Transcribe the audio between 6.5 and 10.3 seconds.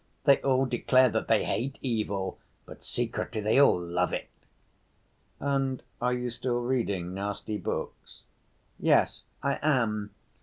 reading nasty books?" "Yes, I am.